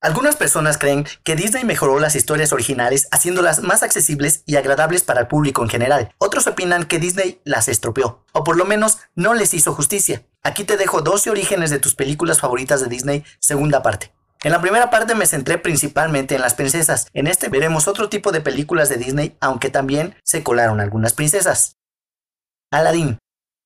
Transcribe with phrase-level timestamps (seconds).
[0.00, 5.22] Algunas personas creen que Disney mejoró las historias originales haciéndolas más accesibles y agradables para
[5.22, 6.14] el público en general.
[6.18, 10.22] Otros opinan que Disney las estropeó, o por lo menos no les hizo justicia.
[10.44, 14.12] Aquí te dejo 12 orígenes de tus películas favoritas de Disney, segunda parte.
[14.44, 17.08] En la primera parte me centré principalmente en las princesas.
[17.12, 21.74] En este veremos otro tipo de películas de Disney, aunque también se colaron algunas princesas.
[22.70, 23.18] Aladdin.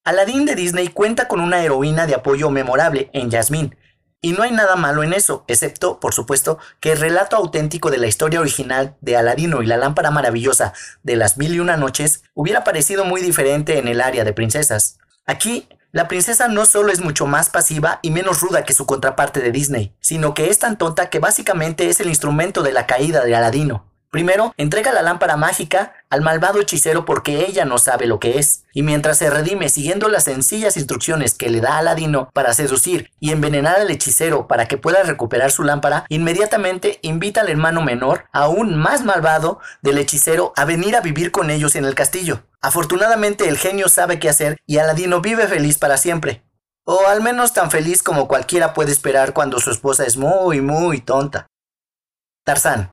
[0.04, 3.76] Aladdin de Disney cuenta con una heroína de apoyo memorable en Jasmine,
[4.24, 7.98] y no hay nada malo en eso, excepto, por supuesto, que el relato auténtico de
[7.98, 10.72] la historia original de Aladino y la lámpara maravillosa
[11.02, 14.98] de las mil y una noches hubiera parecido muy diferente en el área de princesas.
[15.26, 19.40] Aquí, la princesa no solo es mucho más pasiva y menos ruda que su contraparte
[19.40, 23.24] de Disney, sino que es tan tonta que básicamente es el instrumento de la caída
[23.24, 23.91] de Aladino.
[24.12, 28.64] Primero, entrega la lámpara mágica al malvado hechicero porque ella no sabe lo que es,
[28.74, 33.32] y mientras se redime siguiendo las sencillas instrucciones que le da Aladino para seducir y
[33.32, 38.76] envenenar al hechicero para que pueda recuperar su lámpara, inmediatamente invita al hermano menor, aún
[38.76, 42.42] más malvado del hechicero, a venir a vivir con ellos en el castillo.
[42.60, 46.44] Afortunadamente el genio sabe qué hacer y Aladino vive feliz para siempre.
[46.84, 51.00] O al menos tan feliz como cualquiera puede esperar cuando su esposa es muy, muy
[51.00, 51.46] tonta.
[52.44, 52.92] Tarzán.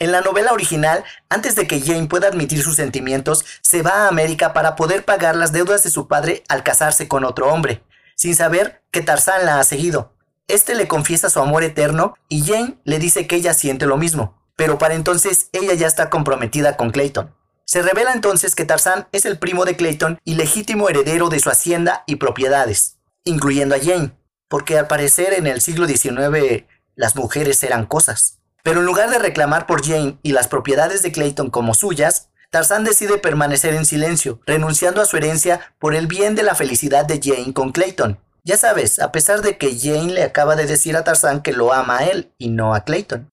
[0.00, 4.08] En la novela original, antes de que Jane pueda admitir sus sentimientos, se va a
[4.08, 7.82] América para poder pagar las deudas de su padre al casarse con otro hombre,
[8.14, 10.12] sin saber que Tarzán la ha seguido.
[10.46, 14.40] Este le confiesa su amor eterno y Jane le dice que ella siente lo mismo,
[14.54, 17.34] pero para entonces ella ya está comprometida con Clayton.
[17.64, 21.50] Se revela entonces que Tarzán es el primo de Clayton y legítimo heredero de su
[21.50, 24.12] hacienda y propiedades, incluyendo a Jane,
[24.46, 28.37] porque al parecer en el siglo XIX las mujeres eran cosas.
[28.62, 32.84] Pero en lugar de reclamar por Jane y las propiedades de Clayton como suyas, Tarzán
[32.84, 37.20] decide permanecer en silencio, renunciando a su herencia por el bien de la felicidad de
[37.22, 38.18] Jane con Clayton.
[38.44, 41.72] Ya sabes, a pesar de que Jane le acaba de decir a Tarzán que lo
[41.72, 43.30] ama a él y no a Clayton.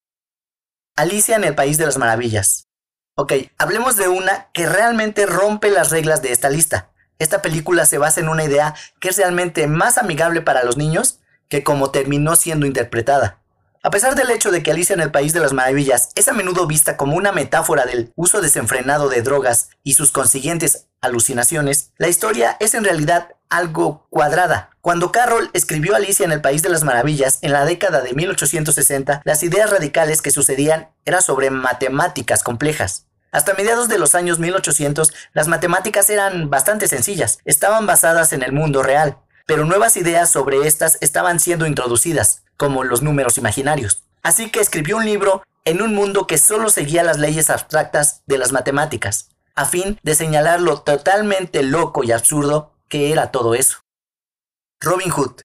[0.97, 2.67] Alicia en el País de las Maravillas.
[3.15, 6.91] Ok, hablemos de una que realmente rompe las reglas de esta lista.
[7.17, 11.21] Esta película se basa en una idea que es realmente más amigable para los niños
[11.47, 13.41] que como terminó siendo interpretada.
[13.85, 16.33] A pesar del hecho de que Alicia en el País de las Maravillas es a
[16.33, 22.07] menudo vista como una metáfora del uso desenfrenado de drogas y sus consiguientes alucinaciones, la
[22.07, 24.71] historia es en realidad algo cuadrada.
[24.81, 29.21] Cuando Carroll escribió Alicia en el País de las Maravillas en la década de 1860,
[29.23, 33.05] las ideas radicales que sucedían eran sobre matemáticas complejas.
[33.31, 38.51] Hasta mediados de los años 1800, las matemáticas eran bastante sencillas, estaban basadas en el
[38.51, 44.03] mundo real, pero nuevas ideas sobre estas estaban siendo introducidas, como los números imaginarios.
[44.23, 48.37] Así que escribió un libro en un mundo que solo seguía las leyes abstractas de
[48.37, 53.79] las matemáticas, a fin de señalar lo totalmente loco y absurdo que era todo eso.
[54.79, 55.41] Robin Hood.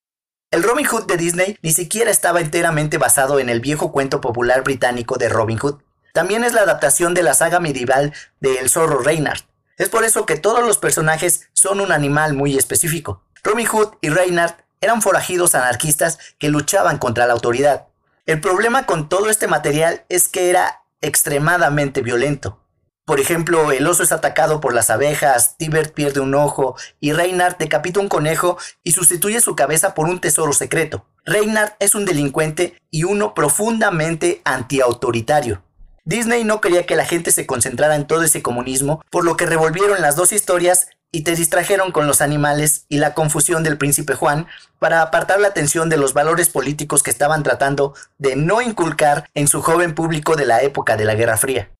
[0.50, 4.62] El Robin Hood de Disney ni siquiera estaba enteramente basado en el viejo cuento popular
[4.62, 5.80] británico de Robin Hood.
[6.12, 9.42] También es la adaptación de la saga medieval de El zorro Reynard.
[9.78, 13.22] Es por eso que todos los personajes son un animal muy específico.
[13.42, 17.86] Robin Hood y Reynard eran forajidos anarquistas que luchaban contra la autoridad.
[18.26, 22.60] El problema con todo este material es que era extremadamente violento.
[23.04, 27.56] Por ejemplo, el oso es atacado por las abejas, Tibert pierde un ojo y Reynard
[27.56, 31.04] decapita un conejo y sustituye su cabeza por un tesoro secreto.
[31.24, 35.62] Reynard es un delincuente y uno profundamente antiautoritario.
[36.04, 39.46] Disney no quería que la gente se concentrara en todo ese comunismo, por lo que
[39.46, 44.14] revolvieron las dos historias y te distrajeron con los animales y la confusión del príncipe
[44.14, 44.46] Juan
[44.78, 49.48] para apartar la atención de los valores políticos que estaban tratando de no inculcar en
[49.48, 51.70] su joven público de la época de la Guerra Fría.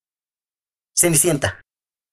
[0.96, 1.60] Cenicienta.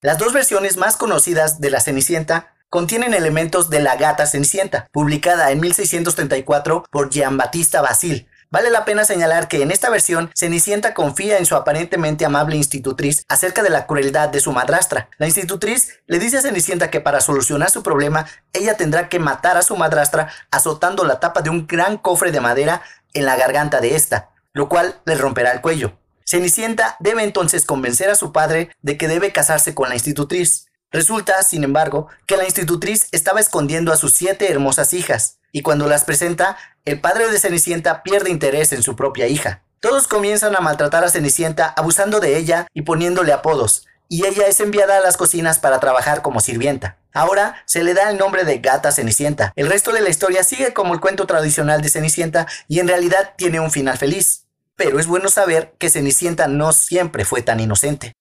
[0.00, 5.50] Las dos versiones más conocidas de la Cenicienta contienen elementos de la gata Cenicienta, publicada
[5.50, 11.36] en 1634 por Giambattista Basil, Vale la pena señalar que en esta versión Cenicienta confía
[11.36, 15.10] en su aparentemente amable institutriz acerca de la crueldad de su madrastra.
[15.18, 19.58] La institutriz le dice a Cenicienta que para solucionar su problema ella tendrá que matar
[19.58, 22.80] a su madrastra azotando la tapa de un gran cofre de madera
[23.12, 25.98] en la garganta de esta, lo cual le romperá el cuello.
[26.24, 30.67] Cenicienta debe entonces convencer a su padre de que debe casarse con la institutriz.
[30.90, 35.86] Resulta, sin embargo, que la institutriz estaba escondiendo a sus siete hermosas hijas, y cuando
[35.86, 39.62] las presenta, el padre de Cenicienta pierde interés en su propia hija.
[39.80, 44.60] Todos comienzan a maltratar a Cenicienta abusando de ella y poniéndole apodos, y ella es
[44.60, 46.98] enviada a las cocinas para trabajar como sirvienta.
[47.12, 49.52] Ahora se le da el nombre de Gata Cenicienta.
[49.56, 53.34] El resto de la historia sigue como el cuento tradicional de Cenicienta y en realidad
[53.36, 54.46] tiene un final feliz.
[54.76, 58.12] Pero es bueno saber que Cenicienta no siempre fue tan inocente.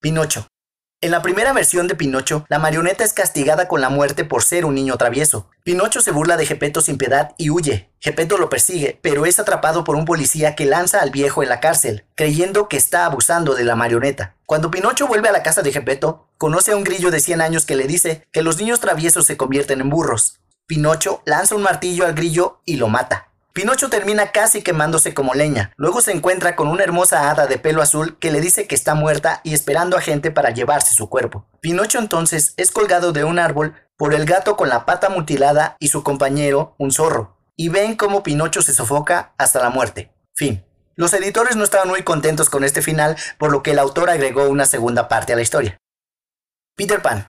[0.00, 0.48] Pinocho.
[1.00, 4.64] En la primera versión de Pinocho, la marioneta es castigada con la muerte por ser
[4.64, 5.48] un niño travieso.
[5.62, 7.88] Pinocho se burla de Gepeto sin piedad y huye.
[8.00, 11.60] Gepeto lo persigue, pero es atrapado por un policía que lanza al viejo en la
[11.60, 14.34] cárcel, creyendo que está abusando de la marioneta.
[14.44, 17.64] Cuando Pinocho vuelve a la casa de Gepeto, conoce a un grillo de 100 años
[17.64, 20.40] que le dice que los niños traviesos se convierten en burros.
[20.66, 23.27] Pinocho lanza un martillo al grillo y lo mata.
[23.58, 25.72] Pinocho termina casi quemándose como leña.
[25.76, 28.94] Luego se encuentra con una hermosa hada de pelo azul que le dice que está
[28.94, 31.44] muerta y esperando a gente para llevarse su cuerpo.
[31.60, 35.88] Pinocho entonces es colgado de un árbol por el gato con la pata mutilada y
[35.88, 37.36] su compañero, un zorro.
[37.56, 40.12] Y ven cómo Pinocho se sofoca hasta la muerte.
[40.36, 40.64] Fin.
[40.94, 44.48] Los editores no estaban muy contentos con este final, por lo que el autor agregó
[44.48, 45.78] una segunda parte a la historia.
[46.76, 47.26] Peter Pan.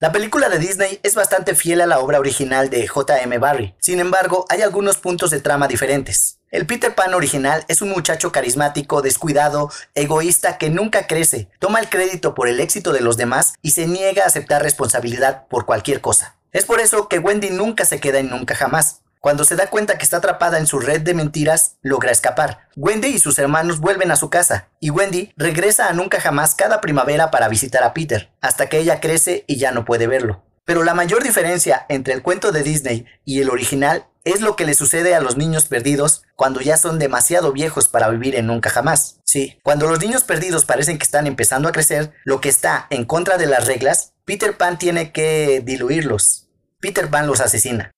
[0.00, 3.36] La película de Disney es bastante fiel a la obra original de J.M.
[3.38, 6.38] Barrie, sin embargo hay algunos puntos de trama diferentes.
[6.52, 11.88] El Peter Pan original es un muchacho carismático, descuidado, egoísta que nunca crece, toma el
[11.88, 16.00] crédito por el éxito de los demás y se niega a aceptar responsabilidad por cualquier
[16.00, 16.36] cosa.
[16.52, 19.00] Es por eso que Wendy nunca se queda en nunca jamás.
[19.20, 22.68] Cuando se da cuenta que está atrapada en su red de mentiras, logra escapar.
[22.76, 26.80] Wendy y sus hermanos vuelven a su casa, y Wendy regresa a nunca jamás cada
[26.80, 30.44] primavera para visitar a Peter, hasta que ella crece y ya no puede verlo.
[30.64, 34.66] Pero la mayor diferencia entre el cuento de Disney y el original es lo que
[34.66, 38.68] le sucede a los niños perdidos cuando ya son demasiado viejos para vivir en nunca
[38.68, 39.20] jamás.
[39.24, 43.06] Sí, cuando los niños perdidos parecen que están empezando a crecer, lo que está en
[43.06, 46.48] contra de las reglas, Peter Pan tiene que diluirlos.
[46.80, 47.90] Peter Pan los asesina.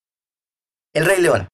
[0.93, 1.47] El Rey León.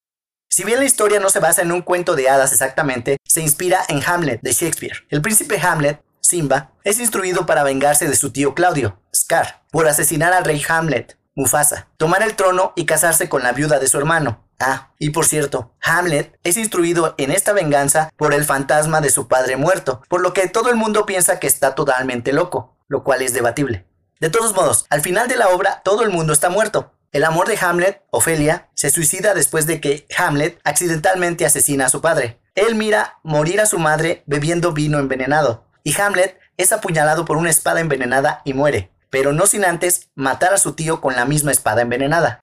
[0.50, 3.82] Si bien la historia no se basa en un cuento de hadas exactamente, se inspira
[3.88, 5.06] en Hamlet de Shakespeare.
[5.10, 10.34] El príncipe Hamlet, Simba, es instruido para vengarse de su tío Claudio, Scar, por asesinar
[10.34, 14.44] al rey Hamlet, Mufasa, tomar el trono y casarse con la viuda de su hermano.
[14.60, 19.28] Ah, y por cierto, Hamlet es instruido en esta venganza por el fantasma de su
[19.28, 23.22] padre muerto, por lo que todo el mundo piensa que está totalmente loco, lo cual
[23.22, 23.86] es debatible.
[24.20, 27.48] De todos modos, al final de la obra todo el mundo está muerto, el amor
[27.48, 32.40] de Hamlet, Ofelia, se suicida después de que Hamlet accidentalmente asesina a su padre.
[32.54, 37.50] Él mira morir a su madre bebiendo vino envenenado, y Hamlet es apuñalado por una
[37.50, 41.52] espada envenenada y muere, pero no sin antes matar a su tío con la misma
[41.52, 42.40] espada envenenada.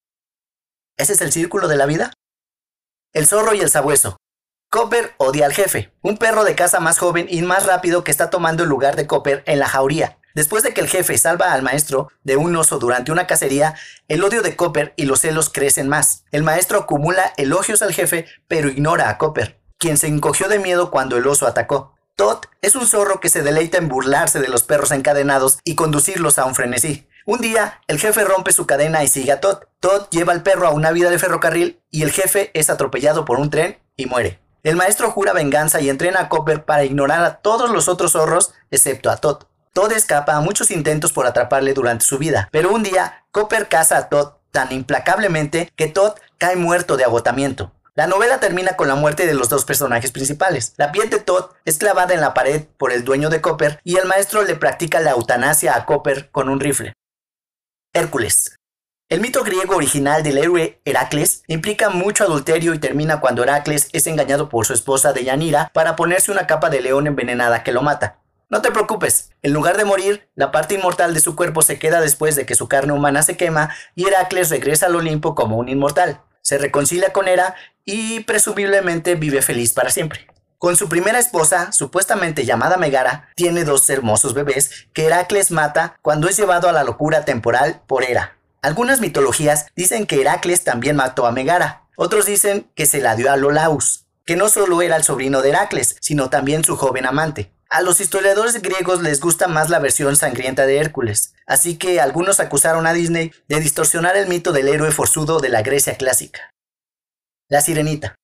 [0.96, 2.12] ¿Ese es el círculo de la vida?
[3.12, 4.16] El zorro y el sabueso.
[4.70, 8.28] Copper odia al jefe, un perro de casa más joven y más rápido que está
[8.28, 10.18] tomando el lugar de Copper en la jauría.
[10.34, 13.74] Después de que el jefe salva al maestro de un oso durante una cacería,
[14.08, 16.24] el odio de Copper y los celos crecen más.
[16.32, 20.90] El maestro acumula elogios al jefe, pero ignora a Copper, quien se encogió de miedo
[20.90, 21.94] cuando el oso atacó.
[22.16, 26.38] Todd es un zorro que se deleita en burlarse de los perros encadenados y conducirlos
[26.38, 27.08] a un frenesí.
[27.26, 29.58] Un día, el jefe rompe su cadena y sigue a Todd.
[29.78, 33.38] Todd lleva al perro a una vida de ferrocarril y el jefe es atropellado por
[33.38, 34.40] un tren y muere.
[34.64, 38.52] El maestro jura venganza y entrena a Copper para ignorar a todos los otros zorros
[38.70, 39.44] excepto a Todd.
[39.74, 43.96] Todd escapa a muchos intentos por atraparle durante su vida, pero un día Copper caza
[43.96, 47.72] a Todd tan implacablemente que Todd cae muerto de agotamiento.
[47.96, 50.74] La novela termina con la muerte de los dos personajes principales.
[50.76, 53.96] La piel de Todd es clavada en la pared por el dueño de Copper y
[53.96, 56.92] el maestro le practica la eutanasia a Copper con un rifle.
[57.92, 58.56] Hércules.
[59.08, 64.06] El mito griego original del héroe Heracles implica mucho adulterio y termina cuando Heracles es
[64.06, 68.20] engañado por su esposa Deyanira para ponerse una capa de león envenenada que lo mata.
[68.54, 72.00] No te preocupes, en lugar de morir, la parte inmortal de su cuerpo se queda
[72.00, 75.68] después de que su carne humana se quema y Heracles regresa al Olimpo como un
[75.68, 76.20] inmortal.
[76.40, 80.28] Se reconcilia con Hera y presumiblemente vive feliz para siempre.
[80.56, 86.28] Con su primera esposa, supuestamente llamada Megara, tiene dos hermosos bebés que Heracles mata cuando
[86.28, 88.38] es llevado a la locura temporal por Hera.
[88.62, 91.88] Algunas mitologías dicen que Heracles también mató a Megara.
[91.96, 95.48] Otros dicen que se la dio a Lolaus, que no solo era el sobrino de
[95.48, 97.50] Heracles, sino también su joven amante.
[97.74, 102.38] A los historiadores griegos les gusta más la versión sangrienta de Hércules, así que algunos
[102.38, 106.52] acusaron a Disney de distorsionar el mito del héroe forzudo de la Grecia clásica.
[107.48, 108.14] La Sirenita.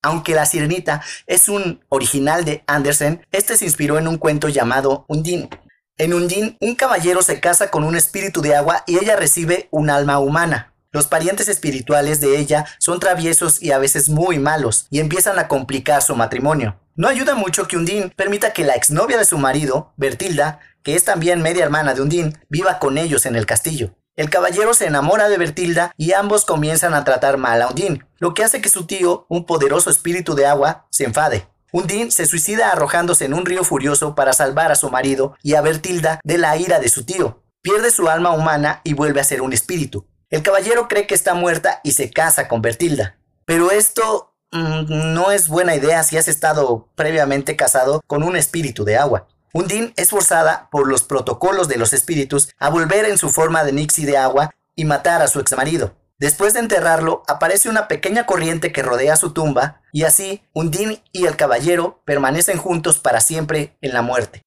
[0.00, 5.06] Aunque La Sirenita es un original de Andersen, este se inspiró en un cuento llamado
[5.08, 5.50] Undine.
[5.98, 9.90] En Undine, un caballero se casa con un espíritu de agua y ella recibe un
[9.90, 10.69] alma humana.
[10.92, 15.46] Los parientes espirituales de ella son traviesos y a veces muy malos, y empiezan a
[15.46, 16.80] complicar su matrimonio.
[16.96, 21.04] No ayuda mucho que Undine permita que la exnovia de su marido, Bertilda, que es
[21.04, 23.94] también media hermana de Undine, viva con ellos en el castillo.
[24.16, 28.34] El caballero se enamora de Bertilda y ambos comienzan a tratar mal a Undine, lo
[28.34, 31.46] que hace que su tío, un poderoso espíritu de agua, se enfade.
[31.72, 35.60] Undine se suicida arrojándose en un río furioso para salvar a su marido y a
[35.60, 37.44] Bertilda de la ira de su tío.
[37.62, 40.06] Pierde su alma humana y vuelve a ser un espíritu.
[40.30, 43.16] El caballero cree que está muerta y se casa con Bertilda.
[43.44, 48.84] Pero esto Mm, no es buena idea si has estado previamente casado con un espíritu
[48.84, 49.28] de agua.
[49.52, 53.72] Undine es forzada por los protocolos de los espíritus a volver en su forma de
[53.72, 55.94] Nixie de agua y matar a su exmarido.
[56.18, 61.26] Después de enterrarlo, aparece una pequeña corriente que rodea su tumba, y así Undine y
[61.26, 64.42] el caballero permanecen juntos para siempre en la muerte.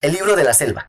[0.00, 0.86] El libro de la selva.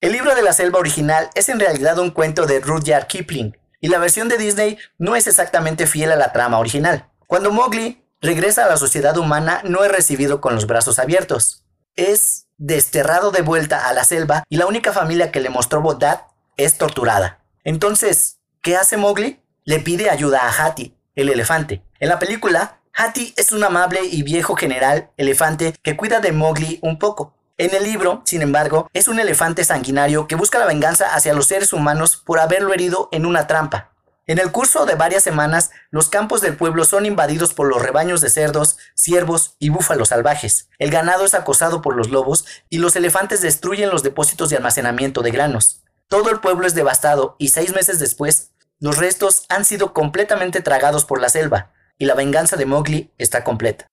[0.00, 3.88] El libro de la selva original es en realidad un cuento de Rudyard Kipling, y
[3.88, 7.10] la versión de Disney no es exactamente fiel a la trama original.
[7.26, 11.66] Cuando Mowgli regresa a la sociedad humana, no es recibido con los brazos abiertos.
[11.96, 16.22] Es desterrado de vuelta a la selva y la única familia que le mostró bondad
[16.56, 17.44] es torturada.
[17.62, 19.42] Entonces, ¿qué hace Mowgli?
[19.64, 21.82] Le pide ayuda a Hati, el elefante.
[21.98, 26.78] En la película, Hati es un amable y viejo general elefante que cuida de Mowgli
[26.80, 27.34] un poco.
[27.60, 31.48] En el libro, sin embargo, es un elefante sanguinario que busca la venganza hacia los
[31.48, 33.92] seres humanos por haberlo herido en una trampa.
[34.26, 38.22] En el curso de varias semanas, los campos del pueblo son invadidos por los rebaños
[38.22, 40.70] de cerdos, ciervos y búfalos salvajes.
[40.78, 45.20] El ganado es acosado por los lobos y los elefantes destruyen los depósitos de almacenamiento
[45.20, 45.82] de granos.
[46.08, 51.04] Todo el pueblo es devastado y seis meses después, los restos han sido completamente tragados
[51.04, 53.86] por la selva y la venganza de Mowgli está completa.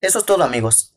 [0.00, 0.91] Eso es todo amigos.